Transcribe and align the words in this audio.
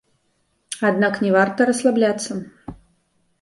Аднак 0.89 1.19
не 1.25 1.31
варта 1.35 1.67
расслабляцца. 1.71 2.33